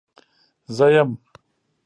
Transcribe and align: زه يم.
زه 0.75 0.85
يم. 0.95 1.09